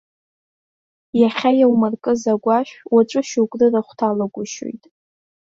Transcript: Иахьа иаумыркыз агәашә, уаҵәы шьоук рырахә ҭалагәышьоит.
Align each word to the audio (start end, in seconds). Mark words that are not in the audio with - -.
Иахьа 1.21 1.51
иаумыркыз 1.59 2.21
агәашә, 2.33 2.73
уаҵәы 2.93 3.21
шьоук 3.27 3.51
рырахә 3.59 3.93
ҭалагәышьоит. 3.97 4.83